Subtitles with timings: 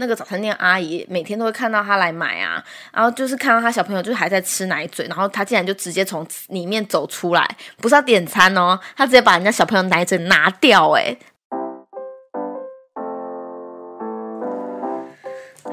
[0.00, 11.18] 那个早餐店阿姨每天都会看到他来买啊，然后就是看到他小朋友就还在吃奶嘴，然后他竟然就直接从里面走出来，不是要点餐哦，他直接把人家小朋友奶嘴拿掉，哎。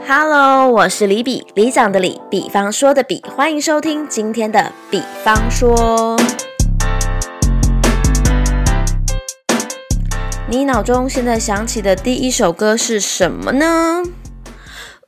[0.05, 6.17] Hello，我是李比，李讲的李，比方说的比，欢迎收听今天的比方说。
[10.49, 14.01] 你脑中现在想起的第一首歌是什么呢？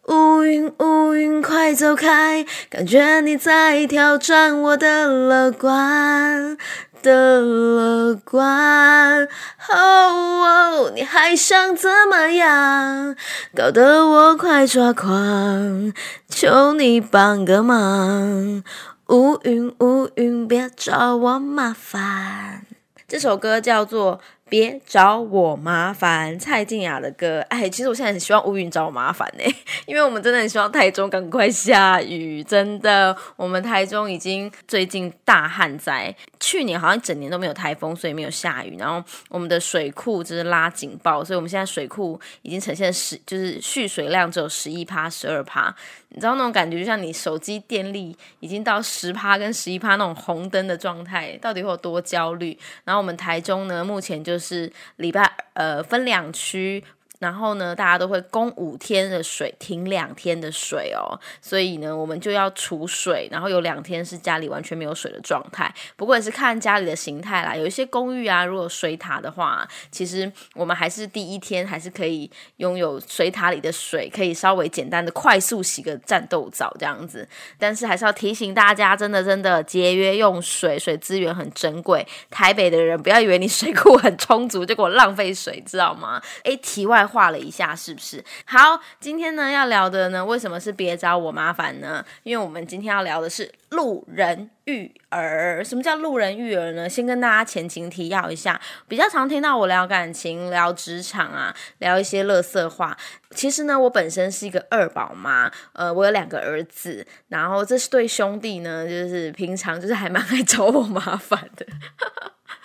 [0.09, 6.57] 乌云乌云快走开，感觉你在挑战我的乐观
[7.03, 9.27] 的乐观。
[9.69, 13.15] 哦，你还想怎么样？
[13.55, 15.93] 搞得我快抓狂，
[16.27, 18.63] 求你帮个忙。
[19.09, 22.65] 乌云乌云别找我麻烦。
[23.07, 24.19] 这首歌叫做。
[24.49, 27.39] 别找我麻烦，蔡健雅的歌。
[27.49, 29.43] 哎，其实我现在很希望乌云找我麻烦呢，
[29.85, 32.43] 因为我们真的很希望台中赶快下雨。
[32.43, 38.75] 真的，我们台中已经最近大旱灾，去年好像整年都没有台风，所以没有下雨。
[38.77, 45.75] 然后我们的水库就是拉警报，所以我们现在水库已经呈现十，就是蓄水量只有十一趴、十二趴。
[46.09, 52.57] 你知道那种感觉，就像你手机电力已经到十趴跟十一趴那种红灯的状态，到底会有多焦虑？
[52.83, 56.83] 然后我们台中呢，目前就是礼拜呃分两区。
[57.19, 61.19] 然后呢，大家都会供五天的水，停两天的水哦。
[61.41, 65.69] 所以呢，我们就要储水，然后有两天是家里完全没有水的状态。
[65.97, 67.53] 不过也是看家里的形态啦。
[67.53, 77.27] 有一些公寓啊，如果水塔的话，其实我们还是第一天还是可以拥有水塔里的水，可以稍微简单的快速洗个战斗澡这样子。
[77.57, 82.07] 但是还是要提醒大家，真的真的节约用水，水资源很珍贵。
[82.29, 86.21] 台北的人不要以为你水库很充足就给我浪费水，知道吗？
[86.45, 87.08] 诶，题外。
[87.09, 88.23] 画了一下，是不是？
[88.45, 92.05] 好，今天呢要聊的呢，为什么是别找我麻烦呢？
[92.23, 95.63] 因为我们今天要聊的是路人育儿。
[95.63, 96.87] 什么叫路人育儿呢？
[96.87, 102.95] 先跟大家前情提要一下，比较常听到我聊感情、聊职场啊，聊一些乐色话。
[103.31, 111.65] 其实呢，我本身是一个二宝妈，呃，我有两个儿子，然后这是对兄弟呢，就是平常就是还蛮爱找我麻烦的。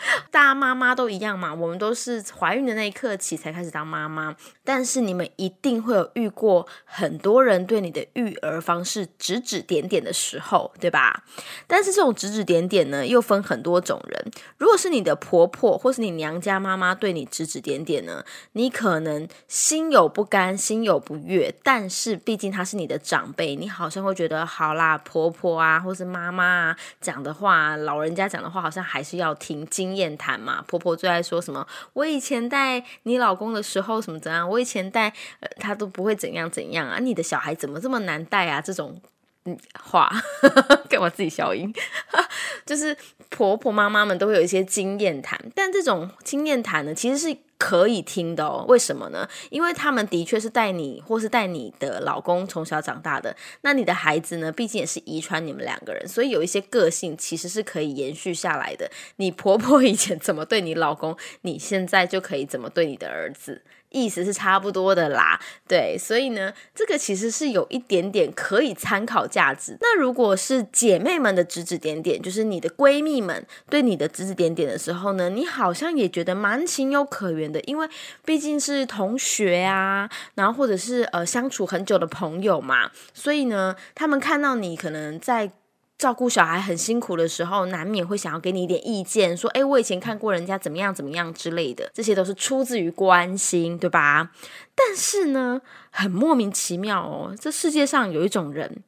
[0.30, 4.36] 大家妈妈都一样嘛，我们都是怀孕的那一刻起才开始当妈妈。
[4.62, 11.24] 但是你们一定会有遇过很多人对你的育儿方式指指点点的时候，对吧？
[11.66, 14.30] 但是这种指指点点呢，又分很多种人。
[14.58, 21.54] 如果是你的婆婆或是你娘家妈妈对你指指点点呢，你可能心有不甘，心有不悦。
[21.62, 29.93] 但是毕竟她是你的长辈，你好像会觉得好啦，婆婆啊，或是妈妈啊讲的话，老人家讲的话，好像还是要听经。
[29.94, 31.66] 验谈嘛，婆婆最爱说什么？
[31.92, 34.48] 我以前带你老公的时候，什么怎样？
[34.48, 35.12] 我以前带
[35.58, 36.98] 他都不会怎样怎样啊！
[36.98, 38.60] 你的小孩怎么这么难带啊？
[38.60, 39.00] 这种
[39.44, 40.10] 嗯话，
[40.88, 41.72] 给我自己消音，
[42.66, 42.96] 就是
[43.30, 47.36] 婆婆妈妈们都会有一些经验谈，但这种经验谈呢，其实是。
[47.58, 49.28] 可以听的哦，为什么呢？
[49.50, 53.34] 因为他们的确是带你，或是带你的老公从小长大的。
[53.62, 54.52] 那你的孩子呢？
[54.52, 58.90] 毕竟也是遗传你们两个人，所以有一些个性其实是可以延续下来的。
[59.16, 63.62] 你婆婆以前怎么对你老公，你现在就可以怎么对你的儿子。
[63.90, 69.76] 意思是差不多的啦，对，所以呢，这个其实是有一点点可以参考价值。
[69.80, 77.88] 那如果是姐妹们的指指点点，就是你的闺蜜们对你的指指点点的时候呢，你好像也觉得蛮情有可原的，因为
[78.24, 85.52] 毕竟是同学啊，然后或者是呃相处很久的朋友嘛，所以呢，他们看到你可能在。
[85.96, 94.32] 照顾小孩很辛苦的时候，难免会想要给你一点意见，说：“哎，我以前看过人家怎么样怎么样之类的。”这些都是出自于关心，对吧？
[94.74, 98.82] 但是呢，很莫名其妙哦，这世界上有一种人，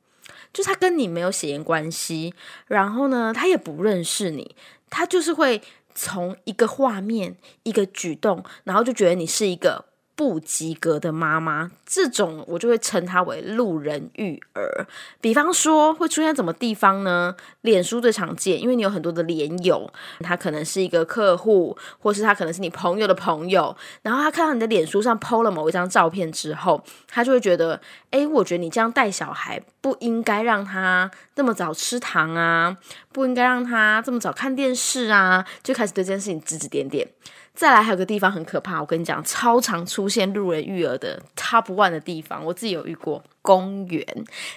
[0.52, 2.34] 就是他跟你没有血缘关系，
[2.66, 4.56] 然后呢，他也不认识你，
[4.90, 5.62] 他就是会
[5.96, 9.86] 从一个画面、一个举动，然后就觉得你是一个。
[10.18, 14.86] 不及格的妈妈，这种我就会称她为路人育儿。
[15.20, 17.34] 比方说，会出现什么地方呢？
[17.60, 19.88] 脸书最常见，因为你有很多的脸友，
[20.20, 23.74] 他可能是一个客户，或是他可能是你朋友的朋友。
[24.02, 27.80] 然后他看到你的脸书上 PO 了某一张照片之后，他就会觉得，
[28.10, 32.76] 哎，我觉得你这样带小孩，不应该让他这么早吃糖啊，
[33.12, 37.06] 不应该让他这么早看电视啊，就开始对这件事情指指点点。
[37.54, 44.04] 再来还有个地方很可怕，我跟你讲，超常出现路人育儿的 top 万的地方，我自己有遇过公园。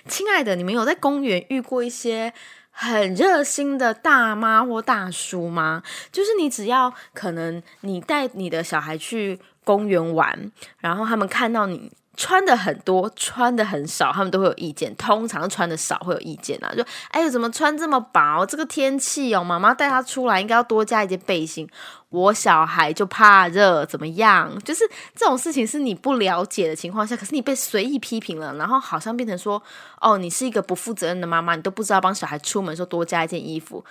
[0.08, 2.34] 亲爱的，你们有在公园遇过一些
[2.72, 5.84] 很热心的大妈或大叔吗？
[6.12, 11.92] 就是你只要可能你带你的小孩去公园玩，然后他们看到你。
[12.20, 14.94] 穿的很多，穿的很少，他们都会有意见。
[14.98, 18.46] 通常穿的少会有意见啊，就哎呦，怎么穿这么薄？
[18.46, 21.66] 这个天气哦，妈妈带他出来应该要多加一件背心。
[22.10, 24.52] 我小孩就怕热，怎么样？
[24.66, 24.84] 就是
[25.16, 29.62] 这种事情是你不了解的情况下，可是你被随意批评了，然后好像变成说，
[30.02, 33.86] 哦，你是一个不负责任的妈妈，你都不知道帮小孩出门时候多加一件衣服。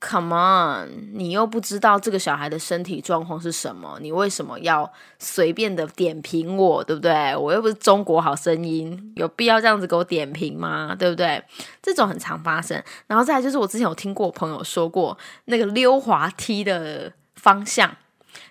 [0.00, 7.34] Come on，你又不知道这个小孩的身体状况是什么，你为什么要随便的点评我，对不对？
[7.34, 10.94] 我又不是中国好声音，有必要这样子给我点评吗？
[10.98, 11.42] 对不对？
[11.80, 12.82] 这种很常发生。
[13.06, 17.96] 然后再来就是我之前有听过朋友说过那个溜滑梯的方向。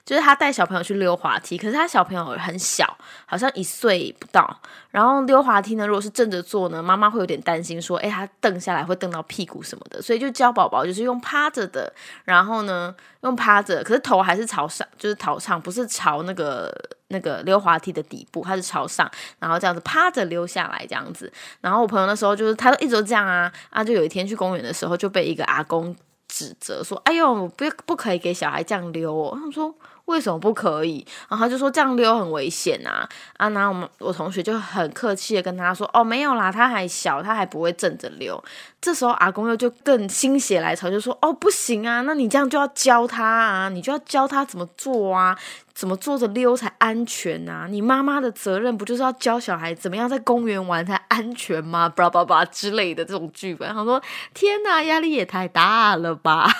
[0.05, 4.59] 就是他带小朋友去溜滑梯，可是他小朋友很小，好像一岁不到。
[4.91, 11.91] 然后溜滑梯呢，如果是正着坐呢，妈妈会有点担心，说：“哎，他蹬下来会蹬到屁股什么的。”所以就教宝宝就是用趴着的，
[12.25, 16.71] 然后呢用趴着，可是头还是朝上，就是头上不是朝那个
[17.07, 19.09] 那个溜滑梯的底部，它是朝上，
[19.39, 21.31] 然后这样子趴着溜下来这样子。
[21.61, 25.95] 然后我朋友那时候就是他都一直这样啊啊，就有一天去公园的时候就被一个阿公
[26.35, 29.75] 指责说：“哎呦，不不可以给小孩这样溜哦。”他说。
[30.05, 31.05] 为什么不可以？
[31.29, 33.07] 然后他就说这样溜很危险啊！
[33.37, 38.41] 啊，然后我们我同学就很客气的跟他说：“哦，没有啦，他还小，他还不会正着溜。”
[38.81, 45.37] 这时候阿公又就更心血来潮，就说：“哦，不行啊，那你这样就要教他啊，你就要教他怎么做啊，
[45.73, 47.65] 怎么坐着溜才安全呐？
[47.69, 51.87] 你妈妈的责任不就是要教小孩怎么样在公园玩才安全吗？
[51.87, 54.01] 巴拉巴拉之类的这种剧本。”他说
[54.35, 56.51] ：“天哪，压力也太大了吧！”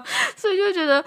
[0.36, 1.02] 所以就觉得。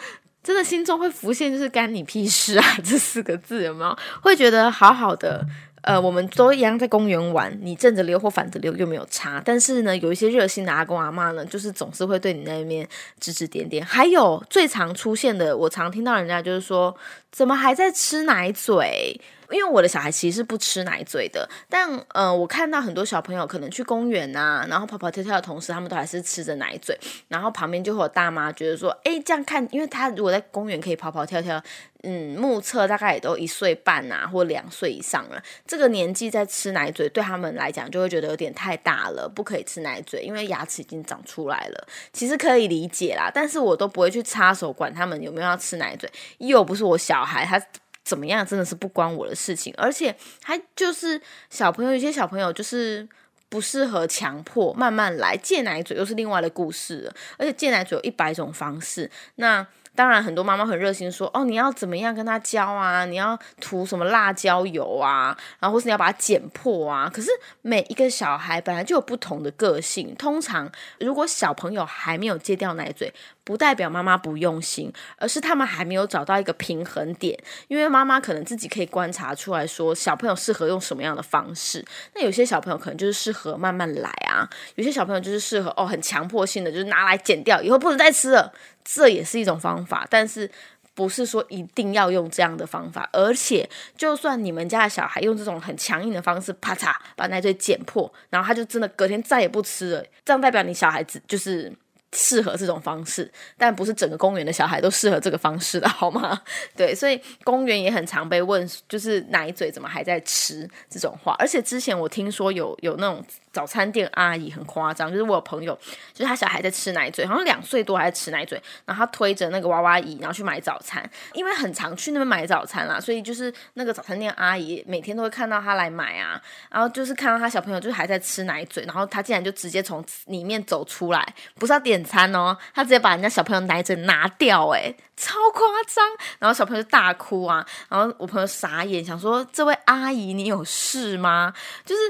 [0.46, 3.98] 真的心中会浮现，就是干你屁事啊这四个字有没有？
[4.22, 5.44] 会觉得好好的，
[5.82, 9.42] 呃，我们都一样在公园玩，你正着溜或反着溜又没有差。
[9.44, 12.88] 但是呢，有一些热心的阿公阿妈呢，就是总是会对你那边
[13.20, 13.84] 指指点点。
[13.84, 16.96] 还有最常出现的，我常听到人家就是说，
[17.32, 19.20] 怎么还在吃奶嘴？
[19.52, 26.98] 因为我的小孩其实是不吃奶嘴的，但呃，我看到很多小朋友可能去公园呐，然后跑跑跳跳的同时，他们都还是吃着奶嘴，
[27.28, 31.62] 然后旁边就会有大妈觉得说，哎，这样看，因为他如果在公园可以跑跑跳跳，
[32.04, 47.62] 嗯，目测大概也都一岁半呐，或两岁以上了，这个年纪在吃奶嘴，对他们来讲就会觉得有点太大了，不可以吃奶嘴，因为牙齿已经长出来了，其实可以理解啦，但是我都不会去插手管他们有没有要吃奶嘴，又不是我小孩，他。
[48.06, 53.06] 怎么样，真的是不关我的事情，而且还就是小朋友，有些小朋友就是
[53.50, 59.68] 不适合强迫，慢慢来，戒奶嘴又是另外的故事了，而且戒奶嘴有一百种方式，那。
[59.96, 63.06] 当然，很多妈妈很热心说：“哦，你要怎么样跟他教啊？
[63.06, 65.36] 你要涂什么辣椒油啊？
[65.60, 67.30] 然后或是你要把它剪破啊？”可是
[67.62, 70.14] 每一个小孩本来就有不同的个性。
[70.16, 70.70] 通常，
[71.00, 73.14] 如果小朋友还没有戒掉奶嘴，
[73.44, 77.40] 不代表妈妈不用心，而是他们还没有找到一个平衡点。
[77.68, 81.86] 因为妈妈可能自己可以观察出来说，小朋友适合用什么样的方式。
[82.14, 88.52] 那有些小朋友可能就是适合慢慢来啊，有些小朋友就是适合哦，很强迫性的，就是拿来剪掉，以后不能再吃了。
[88.86, 90.50] 这也是一种方法，但是
[90.94, 93.10] 不是说一定要用这样的方法。
[93.12, 93.68] 而且，
[93.98, 101.74] 就算你们家的小孩用这种很强硬的方式，啪嚓把奶嘴剪破，然后他就真的隔天再也不吃了，这样代表你小孩子就是
[102.14, 106.42] 适合这种方式，但不是整个公园的小孩都适合这个方式的，好吗？
[106.78, 111.36] 对，所以公园也很常被问，就是奶嘴怎么还在吃这种话。
[111.40, 113.26] 而且之前我听说有有那种。
[113.56, 115.74] 早餐店阿姨很夸张，就是我有朋友，
[116.14, 136.06] 就是他小孩在吃奶嘴，好像两岁多还在吃奶嘴，然后他推着那个娃娃椅，然后去买早餐，因为很常去那边买早餐啦，所以就是那个早餐店阿姨每天都会看到他来买啊，然后就是看到他小朋友就是还在吃奶嘴，然后他竟然就直接从里面走出来，不是要点餐哦，他直接把人家小朋友奶嘴拿掉，诶，超夸张，
[136.40, 141.54] 然后小朋友就大哭啊，然后我朋友傻眼，想说这位阿姨你有事吗？
[141.86, 142.02] 就是。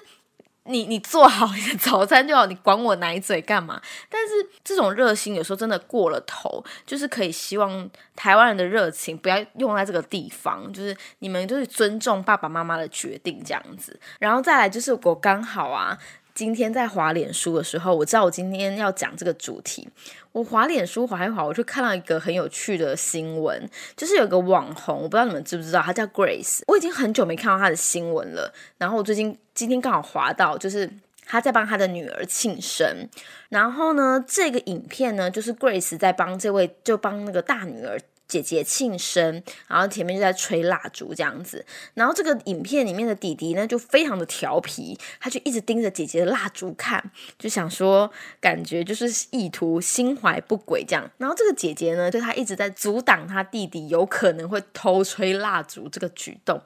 [0.68, 3.82] 你你做好你的 早餐就好，你管我奶嘴干嘛？
[4.10, 14.00] 但是这种热心有时候真的过了头，就是可以希望台湾人的热情不要用在这个地方，就是你们就是尊重爸爸妈妈的决定这样子。
[14.20, 15.98] 然后再来就是我刚好啊，
[16.36, 19.88] 今天在滑脸书的时候，我知道我今天要讲这个主题。
[20.34, 26.60] 我滑脸书滑一滑，我就看到一个很有趣的新闻，就是有个网红，我不知道你们知不知道，他叫 Grace。
[26.68, 28.54] 我已经很久没看到他的新闻了。
[28.78, 30.92] 然后我最近今天刚好滑到，就是
[31.26, 33.08] 他在帮他的女儿庆生。
[33.48, 37.98] 然后呢，这个影片呢，就是 Grace 在帮这位，就帮那个大女儿。
[38.42, 41.66] 姐姐庆生，然后前面就在吹蜡烛这样子。
[41.94, 48.12] 然后这个影片里面的弟弟呢，就非常的调皮，他就一直盯着姐姐的蜡烛看，就想说，
[48.42, 51.10] 感觉就是意图心怀不轨这样。
[51.18, 56.62] 然后这个姐姐呢，对她一直在阻挡他弟弟有可能会偷吹蜡烛这个举动，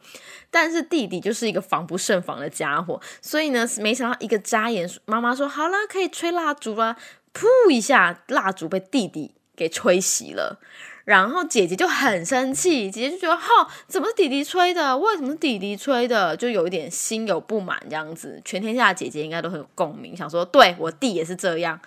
[0.49, 6.97] 但是弟弟就是一个防不胜防的家伙，所以呢，没想到一个眨眼，妈妈说好了，可以吹蜡烛了。
[7.31, 10.57] 噗一下，蜡烛被弟弟给吹熄了，
[11.03, 14.97] 然后姐姐就很生气，姐姐就觉得哈，怎么是弟弟吹的？
[14.97, 16.37] 为什么是弟弟吹的？
[16.37, 18.41] 就有一点心有不满这样子。
[18.45, 21.81] 全天下的姐姐应该都很有共鸣，想说对我弟也是这样。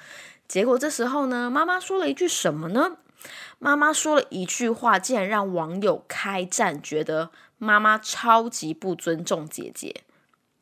[0.47, 2.99] 结果这时候呢，妈妈说了一句什么呢？
[3.59, 10.03] 妈妈说了一句话，竟然让网友开战，觉得妈妈超级不尊重姐姐。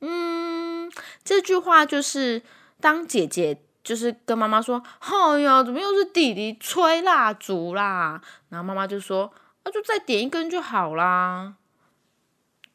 [0.00, 0.92] 嗯，
[1.24, 2.42] 这句话就是
[2.80, 3.58] 当姐姐。
[3.90, 9.32] 就是跟妈妈说：“哎呀，怎么又是弟弟吹蜡烛啦？”然后妈妈就说
[9.66, 11.54] ：“那就再点一根就好啦。”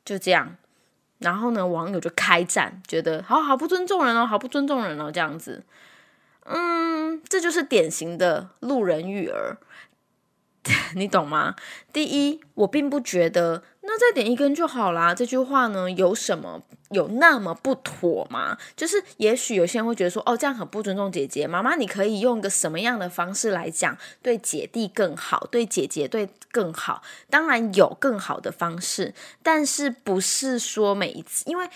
[0.04, 0.58] 就这样，
[1.20, 5.64] 然后呢，网友就开战，觉得好好不尊重人哦，好不尊重人哦，这样子。
[6.44, 9.58] 嗯，这就是典型的路人育儿。
[10.96, 11.56] 你懂吗？
[11.94, 13.64] 第一，我并不觉得
[13.98, 15.14] 再点一根就好啦。
[15.14, 16.62] 这句话呢，有什么
[16.92, 18.58] 有那么不妥吗？
[18.76, 21.48] 就是也许有些人会觉得说，哦，这样很不尊重姐姐。
[21.48, 27.02] 妈妈，你可以用一个什么样的方式来讲，对姐弟更好，对姐姐对更好？
[27.30, 31.70] 当然有更好的方式，但是不是说每一次，因为。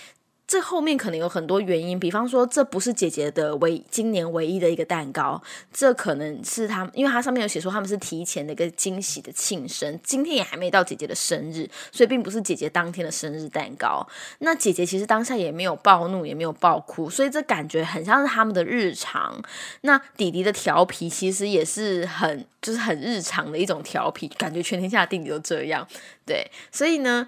[0.50, 5.40] 这后面可能有很多原因，比方说这不是姐姐的唯今年唯一的一个蛋糕，
[5.72, 14.04] 这可能是他，因为他上面有写说他们是提前的一个惊喜的庆生，今天也还没到姐姐的生日，所以并不是姐姐当天的生日蛋糕。
[14.40, 19.40] 那姐姐其实当下也没有暴怒，也没有暴哭，所以这感觉很像是他们的日常。
[19.82, 25.88] 那弟弟的调皮其实也是很就是很日常的一种调皮，感觉全天下弟弟都这样，
[26.26, 27.28] 对，所以呢。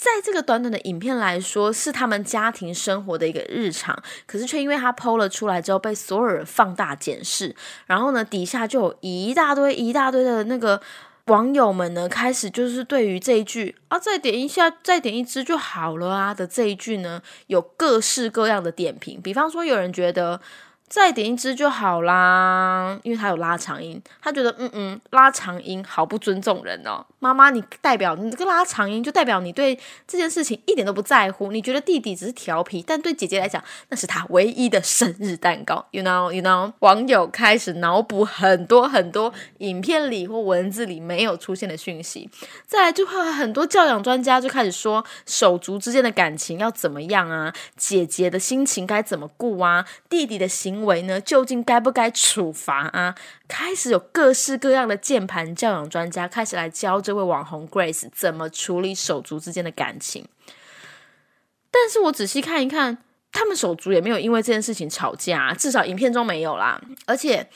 [0.00, 7.54] 在这个短短的影片来说，是他们家庭生活的一个日常，可是却因为他剖了出来之后，被所有人放大检视，
[7.84, 10.80] 然后呢，底下就有一大堆一大堆的那个
[11.26, 20.40] 网友们呢，开始就是对于这一句啊，再点一下，再点一支就好了啊的这一句呢，有各式各样的点评，比方说有人觉得。
[20.90, 27.06] 再点一支就好啦，因为他有拉长音，他觉得嗯嗯拉长音好不尊重人哦。
[27.20, 29.78] 妈妈，你代表你这个拉长音，就代表你对
[30.08, 31.52] 这件事情一点都不在乎。
[31.52, 35.86] 你觉得弟弟只是调皮，但对姐姐来讲，那是他唯一的生日蛋糕。
[35.92, 36.72] You know, you know。
[36.80, 42.28] 网友开始脑补很多很多影片里或文字里没有出现的讯息，
[42.66, 50.79] 再来就会很多教养专家就开始说手足之间的感情要怎么样啊，姐姐的心情该怎么顾啊，弟弟的行。
[50.84, 53.14] 为呢，究竟该不该处罚啊？
[53.48, 60.26] 开始有各式各样的键盘教养专家开始来教这位网红 Grace 怎么处理手足之间的感情。
[61.70, 62.98] 但是我仔细看一看，
[63.32, 67.48] 他们手足也没有因为这件事情吵架，至少影片中没有啦，而且。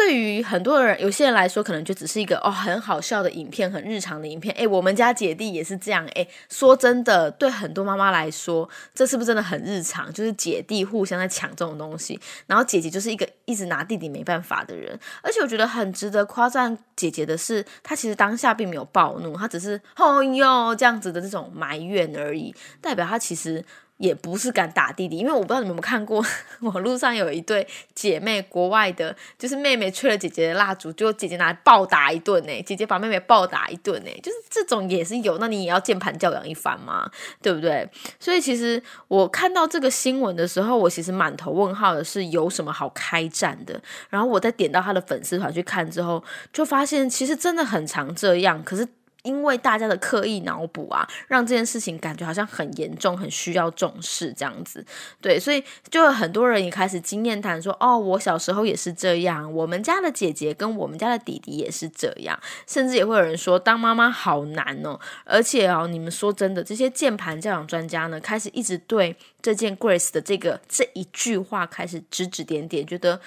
[0.00, 4.52] 对于很多人，有些人来说，可能就只是一个哦很好笑的影片，很日常的影片。
[4.56, 6.08] 哎，我们家姐弟也是这样。
[6.14, 10.10] 哎，说真的，对很多妈妈来说，这是不是真的很日常？
[10.10, 14.98] 就是姐弟互相在抢这种东西，然后姐姐就是一个一直拿弟弟没办法的人。
[15.20, 23.62] 而且我觉得很值得夸赞姐姐的是，她其实当下并没有暴怒，她只是哦哟这样子的这种埋怨而已，代表她其实。
[24.00, 26.24] 也不是敢打弟弟，因为我不知道你们有没有看过，
[26.60, 37.10] 网络上有一对姐妹，国外的，就是妹妹吹了姐姐的蜡烛，就姐姐拿来暴打一顿呢，姐姐把妹妹暴打一顿呢，就是这种也是有，那你也要键盘教养一番嘛，
[37.42, 37.86] 对不对？
[38.18, 43.78] 所以其实我看到这个新闻的时候，我其实满头问号的是有什么好开战的，
[44.08, 48.88] 然后我再点到他的粉丝团去看之后，就发现其实真的很常这样，可是。
[49.22, 54.84] 因为大家的刻意脑补啊，让这件事情感觉好像很严重，很需要重视这样子。
[55.20, 73.20] 对，所以就有很多人也开始经验谈说：“哦，我小时候也是这样，我们家的姐姐跟我们家的弟弟也是这样。”甚至也会有人说：“当妈妈好难哦。”而且哦，你们说真的，这些键盘教养专家呢，开始一直对这件 Grace 的这个这一句话开始指指点点，觉得。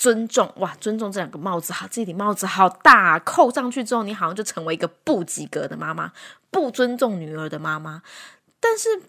[0.00, 6.12] 尊重哇，尊重这两个帽子好，这顶帽子好大，扣上去之后，你好像就成为一个不及格的妈妈，
[6.50, 8.02] 不尊重女儿的妈妈。
[8.58, 9.02] 但是。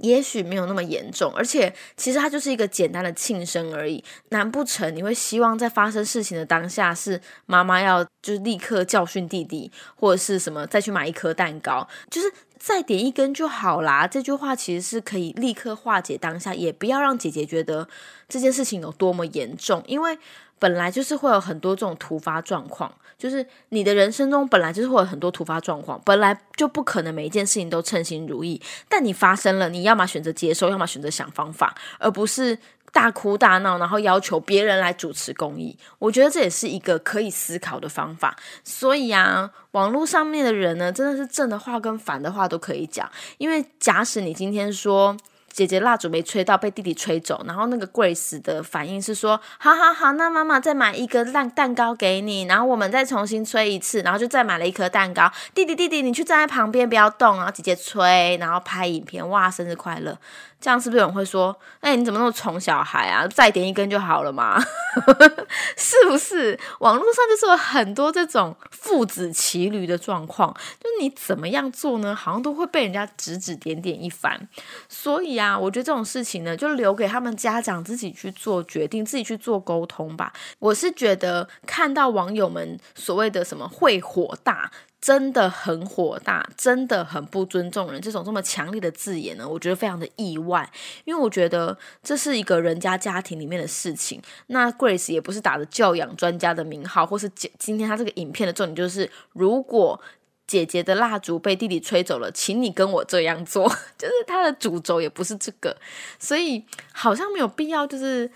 [0.00, 4.02] 也许没有那么严重，而且其实它就是一个简单的庆生而已。
[4.30, 11.86] 难不成你会希望在发生事情的当下，是妈妈要就是立刻教训弟弟，或者是什么再去买一颗蛋糕？
[12.10, 14.06] 就是再点一根就好啦。
[14.06, 17.88] 这句话其实是可以立刻化解当下，也不要让姐姐觉得
[18.28, 20.18] 这件事情有多么严重，因为
[20.58, 28.60] 本来就是会有很多这种突发状况，就是你的人生中本来就是会有很多突发状况，本来就不可能每一件事情都称心如意。
[28.88, 32.58] 但你发生了，你要么选择接受，要么选择想方法，而不是。
[32.92, 38.34] 大哭大闹，然后要求别人来主持公益，我觉得这也是一个可以思考的方法。
[38.64, 43.10] 所以啊，网络上面的人呢，真的是正的话跟反的话都可以讲。
[43.36, 45.14] 因为假使你今天说。
[45.56, 47.42] 姐姐蜡烛没吹到，被弟弟吹走。
[47.46, 55.32] 然后那个 Grace 的反应是说：“好好好，那妈妈再买一个蛋蛋糕给你，然后我们再重新吹一次。”然后就再买了一颗蛋糕。
[55.54, 57.50] 弟弟弟弟，你去站在旁边不要动然后！
[57.50, 60.18] 姐姐吹，然后拍影片，哇，生日快乐！
[60.60, 63.26] 这样是不是有人会说：“哎，你怎么那么宠小孩啊？
[63.28, 64.60] 再点一根就好了嘛？”
[65.76, 66.58] 是不是？
[66.80, 72.14] 网络上就是有很多这种父子骑驴的状况，就你怎么样做呢？
[72.14, 74.48] 好像都会被人家指指点点一番。
[74.88, 75.46] 所以啊。
[75.46, 80.32] 啊，我觉得这种事情呢，就留给他们家长自己去做决定，自己去做沟通吧。
[80.58, 84.68] 我是觉得看到网友们所谓的什么会火大，
[85.06, 90.68] 真的很火大，真的很不尊重人，这种这么强烈的字眼呢，我觉得非常的意外。
[91.04, 94.20] 因为我觉得这是一个人家家庭里面的事情。
[94.48, 100.00] 那 Grace 也不是打着教养专家的名号，或是今今天他这个影片的重点就是，如果。
[100.48, 105.76] 姐姐的蜡烛被弟弟吹走了，请你跟我这样做， 就是他的主轴也不是这个，
[106.20, 108.30] 所以好像没有必要，就是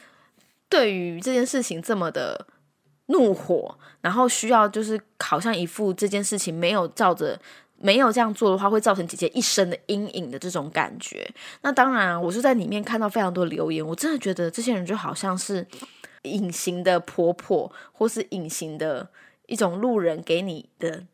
[0.68, 2.48] 对于这件事情这么的
[3.10, 7.38] 怒火，然后需要就是好像一副这件事情没有照着
[7.78, 11.28] 没有这样做的话，会造成姐姐一生的阴影的这种感觉。
[11.62, 15.66] 那当然，我是在里面看到非常多留言，我真的觉得这些人就好像是
[16.22, 19.08] 隐形的婆婆，或是隐形的
[19.46, 21.04] 一种路人给你的。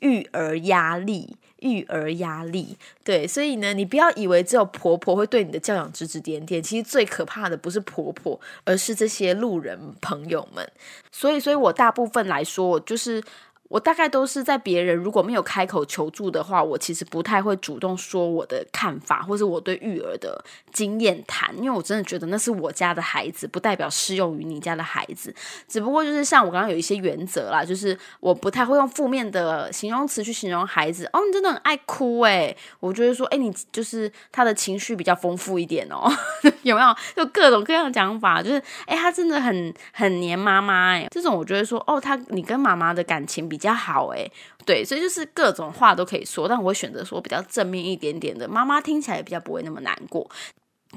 [0.00, 10.68] 育儿压力，育儿压力，对，所以呢，你不要以为只有婆婆会对你的教养指指点点，其实最可怕的不是婆婆，而是这些路人朋友们。
[11.10, 13.22] 所以，所以我大部分来说，就是。
[13.68, 20.42] 我大概都是在别人如果没有开口求助的话，我其实不太会主动说我的看法，或是我对育儿的
[20.72, 25.34] 经验谈，因为我真的觉得那是我家的孩子，不代表适用于你家的孩子。
[25.66, 31.10] 只不过就是像我刚刚有一些原则啦，就是我不太会用负面的形容词去形容孩子。
[31.12, 36.08] 哦，你真的很爱哭诶，我就会说，哎，你就是他的情绪比较丰富一点哦，
[36.62, 36.94] 有没有？
[37.16, 43.55] 就各种各样的讲法，就是哎，他真的很很黏妈妈诶，这种我就会说，哦，他你跟妈妈的感情比。
[43.56, 44.30] 比较好诶，
[44.66, 50.30] 对，所以就是各种话都可以说，但我会选择说比较正面一点点的，妈妈听起来也比较不会那么难过。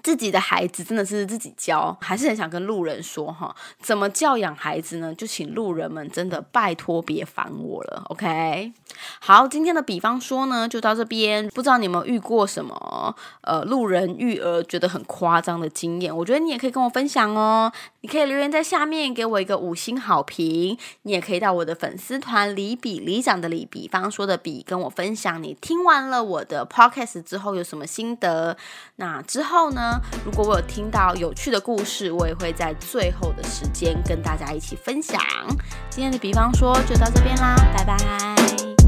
[0.04, 5.14] 自己的孩子真的是自己教，还是很想跟路人说哈，怎么教养孩子呢？
[5.16, 8.74] 就请路人们真的拜托别烦我了，OK？
[9.20, 11.48] 好，今天的比方说呢，就到这边。
[11.50, 16.16] 不知道你有没有遇过什么呃路人育儿觉得很夸张的经验？
[16.16, 17.72] 我觉得你也可以跟我分享哦。
[18.02, 28.56] 你可以留言在下面给我一个五星好评，你也可以到我的粉丝团里比里长的里比方说的比跟我分享你听完了我的 podcast 之后有什么心得。
[28.98, 29.89] 那之后呢
[30.26, 35.22] 如果我有听到有趣的故事，我也会在最后的时间跟大家一起分享。
[35.90, 38.79] 今天的比方说就到这边啦，拜拜。